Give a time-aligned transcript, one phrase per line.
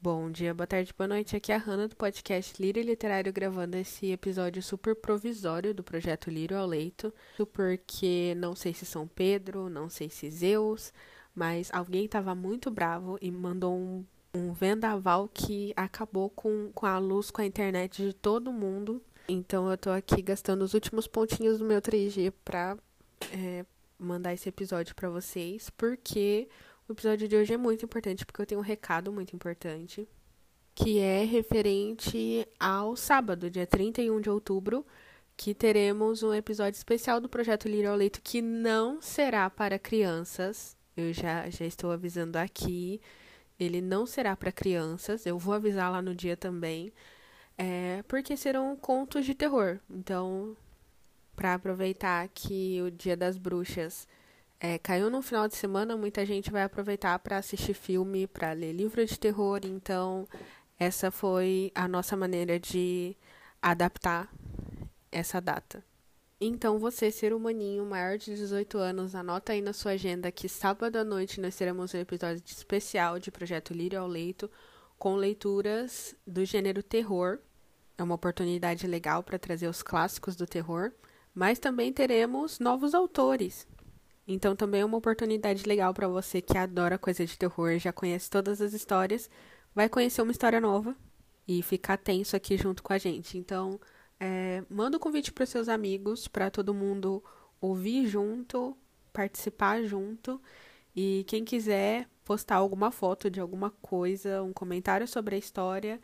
[0.00, 1.34] Bom dia, boa tarde, boa noite.
[1.34, 6.30] Aqui é a Hanna do podcast Lírio Literário gravando esse episódio super provisório do projeto
[6.30, 7.12] Lírio ao Leito,
[7.52, 10.92] porque não sei se São Pedro, não sei se Zeus,
[11.34, 14.04] mas alguém estava muito bravo e mandou um,
[14.34, 19.02] um vendaval que acabou com, com a luz, com a internet de todo mundo.
[19.26, 22.76] Então eu tô aqui gastando os últimos pontinhos do meu 3G pra
[23.32, 23.64] é,
[23.98, 26.48] mandar esse episódio para vocês, porque
[26.88, 30.08] o episódio de hoje é muito importante porque eu tenho um recado muito importante,
[30.74, 34.86] que é referente ao sábado, dia 31 de outubro,
[35.36, 40.76] que teremos um episódio especial do projeto Lírio ao Leito que não será para crianças.
[40.96, 43.00] Eu já, já estou avisando aqui.
[43.58, 45.26] Ele não será para crianças.
[45.26, 46.92] Eu vou avisar lá no dia também.
[47.58, 49.78] É, porque serão contos de terror.
[49.90, 50.56] Então,
[51.34, 54.08] para aproveitar que o Dia das Bruxas
[54.58, 58.72] é, caiu no final de semana, muita gente vai aproveitar para assistir filme, para ler
[58.72, 59.60] livro de terror.
[59.64, 60.26] Então,
[60.78, 63.16] essa foi a nossa maneira de
[63.60, 64.32] adaptar
[65.12, 65.84] essa data.
[66.40, 70.96] Então, você, ser humaninho maior de 18 anos, anota aí na sua agenda que sábado
[70.96, 74.50] à noite nós teremos um episódio especial de Projeto Lírio ao Leito
[74.98, 77.38] com leituras do gênero terror.
[77.96, 80.92] É uma oportunidade legal para trazer os clássicos do terror,
[81.34, 83.66] mas também teremos novos autores.
[84.26, 88.28] Então também é uma oportunidade legal para você que adora coisa de terror, já conhece
[88.28, 89.30] todas as histórias,
[89.74, 90.96] vai conhecer uma história nova
[91.46, 93.38] e ficar tenso aqui junto com a gente.
[93.38, 93.80] Então,
[94.18, 97.22] é, manda o um convite para seus amigos, para todo mundo
[97.60, 98.76] ouvir junto,
[99.12, 100.40] participar junto.
[100.94, 106.00] E quem quiser postar alguma foto de alguma coisa, um comentário sobre a história,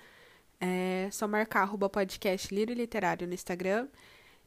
[0.60, 3.88] é só marcar arroba podcast Liro Literário no Instagram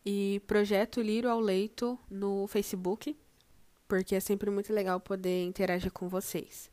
[0.06, 3.18] e Projeto Liro ao Leito no Facebook
[3.88, 6.70] porque é sempre muito legal poder interagir com vocês.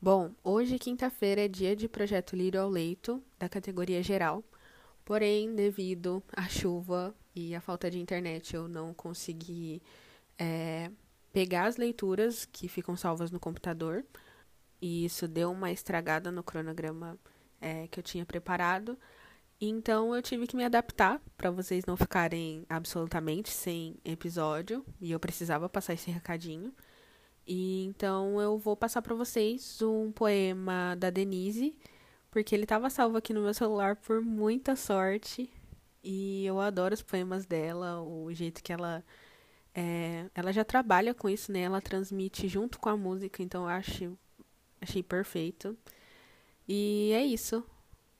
[0.00, 4.44] Bom, hoje, quinta-feira, é dia de Projeto Lírio ao Leito, da categoria geral.
[5.04, 9.82] Porém, devido à chuva e à falta de internet, eu não consegui
[10.38, 10.90] é,
[11.32, 14.04] pegar as leituras que ficam salvas no computador.
[14.80, 17.18] E isso deu uma estragada no cronograma
[17.60, 18.98] é, que eu tinha preparado.
[19.68, 25.18] Então eu tive que me adaptar para vocês não ficarem absolutamente sem episódio e eu
[25.18, 26.72] precisava passar esse recadinho.
[27.46, 31.76] E então eu vou passar para vocês um poema da Denise,
[32.30, 35.50] porque ele estava salvo aqui no meu celular por muita sorte.
[36.02, 39.02] E eu adoro os poemas dela, o jeito que ela
[39.74, 41.60] é, ela já trabalha com isso, né?
[41.60, 44.18] Ela transmite junto com a música, então eu acho
[44.80, 45.76] achei perfeito.
[46.68, 47.64] E é isso.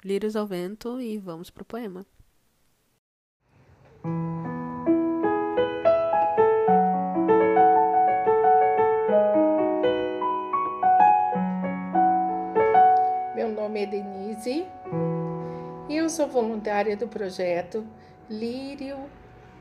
[0.04, 2.04] Lírios ao vento e vamos pro poema.
[13.34, 14.66] Meu nome é Denise
[15.88, 17.82] e eu sou voluntária do projeto
[18.28, 18.98] Lírio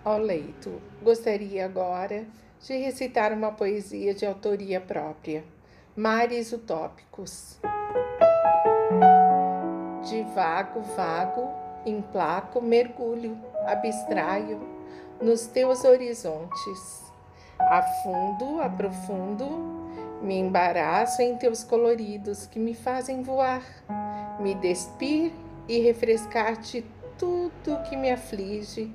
[0.04, 0.82] ao Leito.
[1.02, 2.28] Gostaria agora
[2.60, 5.46] de recitar uma poesia de autoria própria,
[5.96, 7.62] Mares Utópicos
[10.14, 11.50] de vago, vago,
[11.88, 13.36] emplaco, mergulho,
[13.66, 14.62] abstraio
[15.20, 17.12] nos teus horizontes.
[17.60, 19.48] Afundo, aprofundo,
[20.22, 23.64] me embaraço em teus coloridos que me fazem voar,
[24.40, 25.34] me despir
[25.68, 26.86] e refrescar-te
[27.18, 28.94] tudo que me aflige,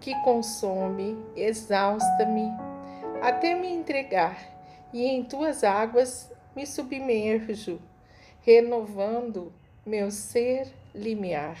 [0.00, 2.50] que consome, exausta-me,
[3.20, 4.38] até me entregar,
[4.94, 7.78] e em tuas águas me submerjo,
[8.40, 9.52] renovando
[9.86, 11.58] meu ser limiar.